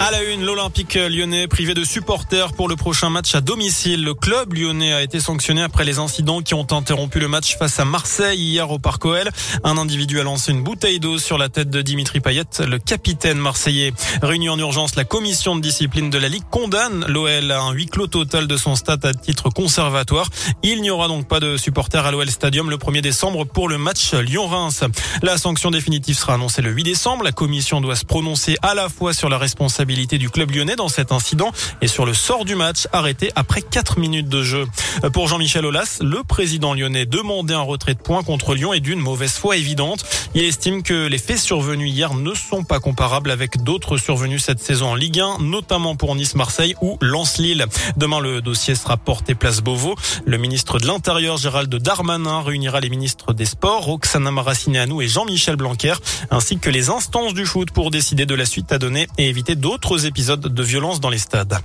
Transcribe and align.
À 0.00 0.12
la 0.12 0.22
une, 0.22 0.44
l'Olympique 0.44 0.94
lyonnais 0.94 1.48
privé 1.48 1.74
de 1.74 1.82
supporters 1.82 2.52
pour 2.52 2.68
le 2.68 2.76
prochain 2.76 3.10
match 3.10 3.34
à 3.34 3.40
domicile. 3.40 4.04
Le 4.04 4.14
club 4.14 4.54
lyonnais 4.54 4.92
a 4.92 5.02
été 5.02 5.18
sanctionné 5.18 5.60
après 5.60 5.84
les 5.84 5.98
incidents 5.98 6.40
qui 6.40 6.54
ont 6.54 6.66
interrompu 6.70 7.18
le 7.18 7.26
match 7.26 7.58
face 7.58 7.80
à 7.80 7.84
Marseille 7.84 8.38
hier 8.38 8.70
au 8.70 8.78
Parc 8.78 9.04
OL. 9.04 9.28
Un 9.64 9.76
individu 9.76 10.20
a 10.20 10.22
lancé 10.22 10.52
une 10.52 10.62
bouteille 10.62 11.00
d'eau 11.00 11.18
sur 11.18 11.36
la 11.36 11.48
tête 11.48 11.68
de 11.68 11.82
Dimitri 11.82 12.20
Payet, 12.20 12.44
le 12.60 12.78
capitaine 12.78 13.38
marseillais. 13.38 13.92
Réuni 14.22 14.48
en 14.48 14.56
urgence, 14.56 14.94
la 14.94 15.02
commission 15.02 15.56
de 15.56 15.60
discipline 15.60 16.10
de 16.10 16.18
la 16.18 16.28
Ligue 16.28 16.44
condamne 16.48 17.04
l'OL 17.08 17.50
à 17.50 17.60
un 17.60 17.72
huis 17.72 17.86
clos 17.86 18.06
total 18.06 18.46
de 18.46 18.56
son 18.56 18.76
stade 18.76 19.04
à 19.04 19.12
titre 19.12 19.50
conservatoire. 19.50 20.28
Il 20.62 20.80
n'y 20.80 20.90
aura 20.90 21.08
donc 21.08 21.26
pas 21.26 21.40
de 21.40 21.56
supporters 21.56 22.06
à 22.06 22.12
l'OL 22.12 22.30
Stadium 22.30 22.70
le 22.70 22.76
1er 22.76 23.00
décembre 23.00 23.44
pour 23.44 23.68
le 23.68 23.78
match 23.78 24.14
Lyon-Reims. 24.14 24.84
La 25.22 25.38
sanction 25.38 25.72
définitive 25.72 26.16
sera 26.16 26.34
annoncée 26.34 26.62
le 26.62 26.70
8 26.70 26.84
décembre. 26.84 27.24
La 27.24 27.32
commission 27.32 27.80
doit 27.80 27.96
se 27.96 28.04
prononcer 28.04 28.56
à 28.62 28.74
la 28.74 28.88
fois 28.88 29.12
sur 29.12 29.28
la 29.28 29.38
responsabilité 29.38 29.87
du 29.88 30.28
club 30.28 30.50
lyonnais 30.50 30.76
dans 30.76 30.88
cet 30.88 31.12
incident 31.12 31.50
et 31.80 31.88
sur 31.88 32.04
le 32.04 32.12
sort 32.12 32.44
du 32.44 32.54
match 32.54 32.86
arrêté 32.92 33.30
après 33.34 33.62
4 33.62 33.98
minutes 33.98 34.28
de 34.28 34.42
jeu. 34.42 34.66
Pour 35.14 35.28
Jean-Michel 35.28 35.64
Aulas, 35.64 35.98
le 36.02 36.22
président 36.22 36.74
lyonnais 36.74 37.06
demandait 37.06 37.54
un 37.54 37.62
retrait 37.62 37.94
de 37.94 37.98
points 37.98 38.22
contre 38.22 38.54
Lyon 38.54 38.74
et 38.74 38.80
d'une 38.80 39.00
mauvaise 39.00 39.32
foi 39.32 39.56
évidente. 39.56 40.04
Il 40.34 40.44
estime 40.44 40.82
que 40.82 41.06
les 41.06 41.18
faits 41.18 41.38
survenus 41.38 41.90
hier 41.90 42.12
ne 42.14 42.34
sont 42.34 42.64
pas 42.64 42.80
comparables 42.80 43.30
avec 43.30 43.62
d'autres 43.62 43.96
survenus 43.96 44.44
cette 44.44 44.60
saison 44.60 44.90
en 44.90 44.94
Ligue 44.94 45.20
1, 45.20 45.38
notamment 45.40 45.96
pour 45.96 46.14
Nice-Marseille 46.14 46.74
ou 46.82 46.98
Lens-Lille. 47.00 47.66
Demain, 47.96 48.20
le 48.20 48.42
dossier 48.42 48.74
sera 48.74 48.98
porté 48.98 49.34
place 49.34 49.62
Beauvau. 49.62 49.94
Le 50.26 50.36
ministre 50.36 50.78
de 50.78 50.86
l'Intérieur, 50.86 51.38
Gérald 51.38 51.74
Darmanin, 51.74 52.42
réunira 52.42 52.80
les 52.80 52.90
ministres 52.90 53.32
des 53.32 53.46
Sports, 53.46 53.84
Roxana 53.84 54.30
Maracineanu 54.30 55.02
et 55.02 55.08
Jean-Michel 55.08 55.56
Blanquer, 55.56 55.94
ainsi 56.30 56.58
que 56.58 56.68
les 56.68 56.90
instances 56.90 57.32
du 57.32 57.46
foot 57.46 57.70
pour 57.70 57.90
décider 57.90 58.26
de 58.26 58.34
la 58.34 58.44
suite 58.44 58.70
à 58.70 58.78
donner 58.78 59.08
et 59.16 59.28
éviter 59.28 59.54
d'autres 59.54 59.77
d'autres 59.80 60.06
épisodes 60.06 60.40
de 60.40 60.62
violence 60.62 60.98
dans 60.98 61.08
les 61.08 61.18
stades. 61.18 61.56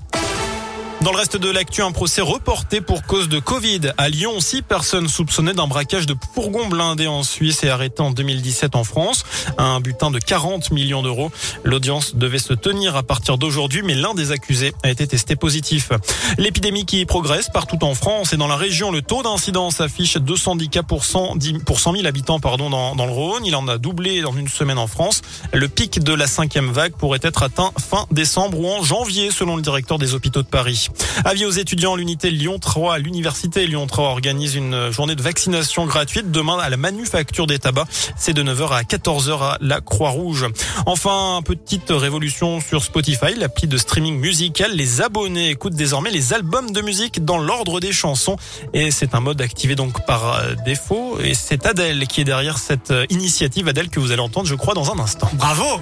Dans 1.04 1.12
le 1.12 1.18
reste 1.18 1.36
de 1.36 1.50
l'actu, 1.50 1.82
un 1.82 1.92
procès 1.92 2.22
reporté 2.22 2.80
pour 2.80 3.04
cause 3.04 3.28
de 3.28 3.38
Covid. 3.38 3.92
À 3.98 4.08
Lyon, 4.08 4.40
six 4.40 4.62
personnes 4.62 5.10
soupçonnées 5.10 5.52
d'un 5.52 5.68
braquage 5.68 6.06
de 6.06 6.16
fourgon 6.34 6.68
blindé 6.70 7.08
en 7.08 7.24
Suisse 7.24 7.62
et 7.66 7.70
arrêtées 7.70 8.02
en 8.02 8.12
2017 8.12 8.78
en 8.78 8.86
France. 8.86 9.26
Un 9.58 9.82
butin 9.82 10.12
de 10.12 10.20
40 10.20 10.72
millions 10.72 11.04
d'euros. 11.04 11.30
L'audience 11.66 12.16
devait 12.16 12.40
se 12.40 12.54
tenir 12.54 12.96
à 12.96 13.04
partir 13.04 13.38
d'aujourd'hui, 13.38 13.82
mais 13.84 13.96
l'un 13.96 14.14
des 14.14 14.32
accusés 14.32 14.74
a 14.82 14.90
été 14.90 15.06
testé 15.06 15.36
positif. 15.36 15.90
L'épidémie 16.38 16.86
qui 16.86 17.06
progresse 17.06 17.50
partout 17.50 17.84
en 17.84 17.96
France 17.96 18.32
et 18.32 18.38
dans 18.38 18.48
la 18.48 18.56
région, 18.56 18.90
le 18.90 19.02
taux 19.02 19.24
d'incidence 19.24 19.82
affiche 19.82 20.16
210 20.16 20.70
cas 20.70 20.84
pour 20.84 21.04
100, 21.04 21.36
pour 21.66 21.82
100 21.82 21.96
000 21.96 22.08
habitants 22.08 22.40
dans 22.40 23.06
le 23.06 23.12
Rhône. 23.12 23.46
Il 23.46 23.58
en 23.58 23.68
a 23.68 23.78
doublé 23.78 24.22
dans 24.22 24.34
une 24.34 24.48
semaine 24.48 24.78
en 24.78 24.88
France. 24.88 25.22
Le 25.52 25.68
pic 25.68 26.02
de 26.02 26.14
la 26.14 26.28
cinquième 26.28 26.72
vague 26.72 26.94
pourrait 26.94 27.20
être 27.24 27.44
atteint 27.44 27.74
fin 27.78 28.06
décembre 28.10 28.58
ou 28.58 28.70
en 28.70 28.84
janvier, 28.84 29.32
selon 29.32 29.58
le 29.58 29.62
directeur 29.62 29.98
des 29.98 30.14
hôpitaux 30.14 30.44
de 30.44 30.48
Paris. 30.48 30.88
Avis 31.26 31.46
aux 31.46 31.52
étudiants, 31.52 31.96
l'unité 31.96 32.32
Lyon 32.32 32.58
3, 32.60 32.98
l'université 32.98 33.66
Lyon 33.68 33.88
3 33.88 34.10
organise 34.10 34.56
une 34.56 34.92
journée 34.92 35.16
de 35.16 35.22
vaccination 35.22 35.86
gratuite 35.86 36.32
demain 36.32 36.58
à 36.58 36.70
la 36.70 36.78
manufacture 36.78 37.48
des 37.48 37.60
tabacs. 37.60 37.88
C'est 38.18 38.34
de 38.34 38.44
9h 38.44 38.72
à 38.72 38.82
14h 38.84 39.42
à 39.42 39.58
la 39.62 39.82
Croix-Rouge. 39.82 40.48
Enfin, 40.86 41.42
petite 41.46 41.90
révolution 41.90 42.60
sur 42.62 42.84
Spotify, 42.84 43.36
l'appli 43.38 43.68
de 43.68 43.78
streaming 43.78 44.20
musical. 44.20 44.72
Les 44.74 45.02
abonnés 45.02 45.50
écoutent 45.50 45.76
désormais 45.76 46.12
les 46.12 46.34
albums 46.34 46.72
de 46.72 46.82
musique 46.82 47.24
dans 47.24 47.38
l'ordre 47.38 47.80
des 47.80 47.92
chansons 47.92 48.38
et 48.74 48.92
c'est 48.92 49.16
un 49.16 49.20
mode 49.20 49.42
activé 49.42 49.76
donc 49.76 50.06
par 50.06 50.36
euh, 50.36 50.56
défaut 50.66 51.18
et 51.24 51.34
c'est 51.34 51.66
Adèle 51.66 52.08
qui 52.08 52.22
est 52.22 52.26
derrière 52.26 52.58
cette 52.58 52.92
euh, 52.92 53.06
initiative. 53.10 53.68
Adèle 53.68 53.90
que 53.90 54.00
vous 54.00 54.12
allez 54.12 54.22
entendre, 54.22 54.48
je 54.48 54.56
crois, 54.56 54.74
dans 54.74 54.92
un 54.92 55.00
instant. 55.00 55.30
Bravo! 55.34 55.80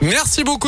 Merci 0.00 0.44
beaucoup. 0.44 0.66